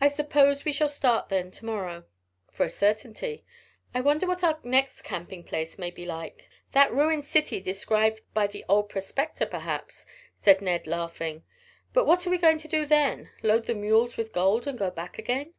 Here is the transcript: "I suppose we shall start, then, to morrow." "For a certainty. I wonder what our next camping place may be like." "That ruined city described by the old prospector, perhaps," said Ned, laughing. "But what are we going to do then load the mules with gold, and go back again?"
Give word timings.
"I 0.00 0.06
suppose 0.06 0.64
we 0.64 0.70
shall 0.72 0.88
start, 0.88 1.28
then, 1.28 1.50
to 1.50 1.64
morrow." 1.64 2.04
"For 2.52 2.66
a 2.66 2.68
certainty. 2.68 3.44
I 3.92 4.00
wonder 4.00 4.28
what 4.28 4.44
our 4.44 4.60
next 4.62 5.02
camping 5.02 5.42
place 5.42 5.76
may 5.76 5.90
be 5.90 6.06
like." 6.06 6.48
"That 6.70 6.92
ruined 6.94 7.24
city 7.24 7.60
described 7.60 8.20
by 8.32 8.46
the 8.46 8.64
old 8.68 8.90
prospector, 8.90 9.44
perhaps," 9.46 10.06
said 10.38 10.62
Ned, 10.62 10.86
laughing. 10.86 11.42
"But 11.92 12.06
what 12.06 12.24
are 12.24 12.30
we 12.30 12.38
going 12.38 12.58
to 12.58 12.68
do 12.68 12.86
then 12.86 13.28
load 13.42 13.64
the 13.64 13.74
mules 13.74 14.16
with 14.16 14.32
gold, 14.32 14.68
and 14.68 14.78
go 14.78 14.88
back 14.92 15.18
again?" 15.18 15.52